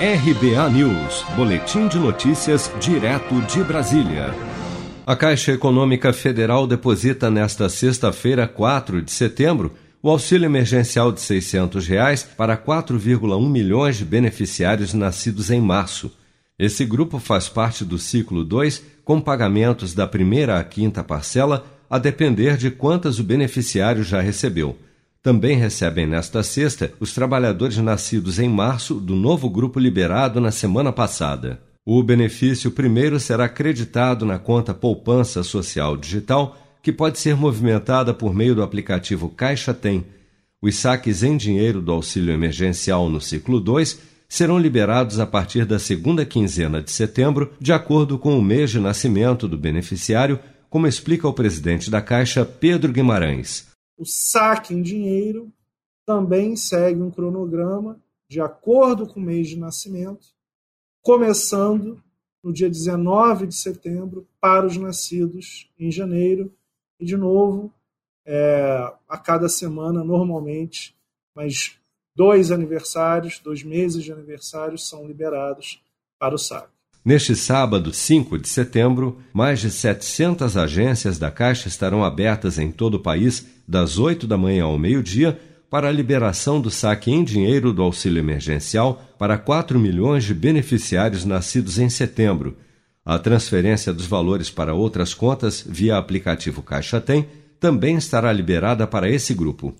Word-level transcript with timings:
RBA 0.00 0.70
News, 0.70 1.24
Boletim 1.34 1.88
de 1.88 1.98
Notícias, 1.98 2.70
direto 2.80 3.34
de 3.52 3.64
Brasília. 3.64 4.32
A 5.04 5.16
Caixa 5.16 5.50
Econômica 5.50 6.12
Federal 6.12 6.68
deposita 6.68 7.28
nesta 7.28 7.68
sexta-feira, 7.68 8.46
4 8.46 9.02
de 9.02 9.10
setembro, 9.10 9.74
o 10.00 10.08
auxílio 10.08 10.46
emergencial 10.46 11.10
de 11.10 11.20
600 11.20 11.84
reais 11.88 12.22
para 12.22 12.56
4,1 12.56 13.50
milhões 13.50 13.96
de 13.96 14.04
beneficiários 14.04 14.94
nascidos 14.94 15.50
em 15.50 15.60
março. 15.60 16.12
Esse 16.56 16.84
grupo 16.84 17.18
faz 17.18 17.48
parte 17.48 17.84
do 17.84 17.98
ciclo 17.98 18.44
2, 18.44 18.80
com 19.04 19.20
pagamentos 19.20 19.94
da 19.94 20.06
primeira 20.06 20.60
à 20.60 20.62
quinta 20.62 21.02
parcela, 21.02 21.66
a 21.90 21.98
depender 21.98 22.56
de 22.56 22.70
quantas 22.70 23.18
o 23.18 23.24
beneficiário 23.24 24.04
já 24.04 24.20
recebeu. 24.20 24.78
Também 25.22 25.56
recebem 25.56 26.06
nesta 26.06 26.42
sexta 26.42 26.92
os 27.00 27.12
trabalhadores 27.12 27.76
nascidos 27.78 28.38
em 28.38 28.48
março 28.48 28.94
do 28.94 29.16
novo 29.16 29.50
grupo 29.50 29.78
liberado 29.78 30.40
na 30.40 30.50
semana 30.50 30.92
passada. 30.92 31.60
O 31.84 32.02
benefício 32.02 32.70
primeiro 32.70 33.18
será 33.18 33.48
creditado 33.48 34.24
na 34.24 34.38
conta 34.38 34.74
Poupança 34.74 35.42
Social 35.42 35.96
Digital, 35.96 36.56
que 36.82 36.92
pode 36.92 37.18
ser 37.18 37.34
movimentada 37.34 38.14
por 38.14 38.34
meio 38.34 38.54
do 38.54 38.62
aplicativo 38.62 39.28
Caixa 39.28 39.74
Tem. 39.74 40.04
Os 40.62 40.76
saques 40.76 41.22
em 41.22 41.36
dinheiro 41.36 41.80
do 41.80 41.92
auxílio 41.92 42.32
emergencial 42.32 43.08
no 43.08 43.20
ciclo 43.20 43.58
2 43.60 43.98
serão 44.28 44.58
liberados 44.58 45.18
a 45.18 45.26
partir 45.26 45.64
da 45.64 45.78
segunda 45.78 46.24
quinzena 46.24 46.82
de 46.82 46.90
setembro, 46.90 47.52
de 47.58 47.72
acordo 47.72 48.18
com 48.18 48.38
o 48.38 48.42
mês 48.42 48.70
de 48.70 48.78
nascimento 48.78 49.48
do 49.48 49.56
beneficiário, 49.56 50.38
como 50.68 50.86
explica 50.86 51.26
o 51.26 51.32
presidente 51.32 51.90
da 51.90 52.02
Caixa, 52.02 52.44
Pedro 52.44 52.92
Guimarães. 52.92 53.66
O 53.98 54.06
saque 54.06 54.72
em 54.72 54.80
dinheiro 54.80 55.52
também 56.06 56.54
segue 56.54 57.02
um 57.02 57.10
cronograma 57.10 58.00
de 58.30 58.40
acordo 58.40 59.06
com 59.06 59.18
o 59.18 59.22
mês 59.22 59.48
de 59.48 59.58
nascimento, 59.58 60.28
começando 61.02 62.00
no 62.42 62.52
dia 62.52 62.70
19 62.70 63.48
de 63.48 63.56
setembro 63.56 64.28
para 64.40 64.66
os 64.66 64.76
nascidos 64.76 65.68
em 65.76 65.90
janeiro 65.90 66.54
e, 67.00 67.04
de 67.04 67.16
novo, 67.16 67.74
é, 68.24 68.94
a 69.08 69.18
cada 69.18 69.48
semana, 69.48 70.04
normalmente, 70.04 70.96
mas 71.34 71.76
dois 72.14 72.52
aniversários, 72.52 73.40
dois 73.40 73.64
meses 73.64 74.04
de 74.04 74.12
aniversários 74.12 74.88
são 74.88 75.06
liberados 75.06 75.82
para 76.20 76.36
o 76.36 76.38
saque. 76.38 76.77
Neste 77.04 77.34
sábado, 77.34 77.92
5 77.92 78.38
de 78.38 78.48
setembro, 78.48 79.18
mais 79.32 79.60
de 79.60 79.70
700 79.70 80.56
agências 80.56 81.18
da 81.18 81.30
Caixa 81.30 81.68
estarão 81.68 82.04
abertas 82.04 82.58
em 82.58 82.70
todo 82.70 82.94
o 82.94 83.00
país, 83.00 83.46
das 83.66 83.98
8 83.98 84.26
da 84.26 84.36
manhã 84.36 84.64
ao 84.64 84.78
meio-dia, 84.78 85.38
para 85.70 85.88
a 85.88 85.92
liberação 85.92 86.60
do 86.60 86.70
saque 86.70 87.10
em 87.10 87.22
dinheiro 87.22 87.72
do 87.72 87.82
auxílio 87.82 88.18
emergencial 88.18 89.02
para 89.18 89.36
4 89.36 89.78
milhões 89.78 90.24
de 90.24 90.34
beneficiários 90.34 91.24
nascidos 91.24 91.78
em 91.78 91.88
setembro. 91.88 92.56
A 93.04 93.18
transferência 93.18 93.92
dos 93.92 94.06
valores 94.06 94.50
para 94.50 94.74
outras 94.74 95.14
contas 95.14 95.64
via 95.66 95.96
aplicativo 95.96 96.62
Caixa 96.62 97.00
Tem 97.00 97.26
também 97.60 97.96
estará 97.96 98.32
liberada 98.32 98.86
para 98.86 99.10
esse 99.10 99.34
grupo. 99.34 99.74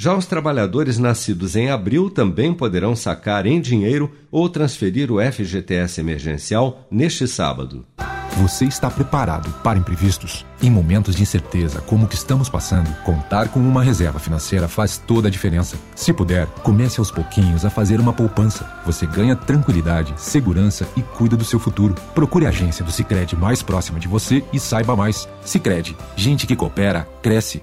Já 0.00 0.16
os 0.16 0.24
trabalhadores 0.24 0.96
nascidos 0.96 1.54
em 1.54 1.68
abril 1.68 2.08
também 2.08 2.54
poderão 2.54 2.96
sacar 2.96 3.44
em 3.44 3.60
dinheiro 3.60 4.10
ou 4.30 4.48
transferir 4.48 5.12
o 5.12 5.20
FGTS 5.20 6.00
emergencial 6.00 6.88
neste 6.90 7.28
sábado. 7.28 7.84
Você 8.38 8.64
está 8.64 8.90
preparado 8.90 9.50
para 9.62 9.78
imprevistos? 9.78 10.46
Em 10.62 10.70
momentos 10.70 11.14
de 11.14 11.22
incerteza 11.22 11.82
como 11.82 12.06
o 12.06 12.08
que 12.08 12.14
estamos 12.14 12.48
passando, 12.48 12.90
contar 13.04 13.48
com 13.48 13.60
uma 13.60 13.82
reserva 13.82 14.18
financeira 14.18 14.68
faz 14.68 14.96
toda 14.96 15.28
a 15.28 15.30
diferença. 15.30 15.76
Se 15.94 16.14
puder, 16.14 16.46
comece 16.62 16.98
aos 16.98 17.10
pouquinhos 17.10 17.66
a 17.66 17.68
fazer 17.68 18.00
uma 18.00 18.14
poupança. 18.14 18.80
Você 18.86 19.04
ganha 19.04 19.36
tranquilidade, 19.36 20.14
segurança 20.16 20.88
e 20.96 21.02
cuida 21.02 21.36
do 21.36 21.44
seu 21.44 21.60
futuro. 21.60 21.94
Procure 22.14 22.46
a 22.46 22.48
agência 22.48 22.82
do 22.82 22.90
Sicredi 22.90 23.36
mais 23.36 23.62
próxima 23.62 24.00
de 24.00 24.08
você 24.08 24.42
e 24.50 24.58
saiba 24.58 24.96
mais. 24.96 25.28
Sicredi, 25.44 25.94
gente 26.16 26.46
que 26.46 26.56
coopera 26.56 27.06
cresce 27.20 27.62